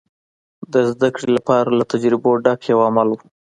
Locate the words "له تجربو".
1.79-2.31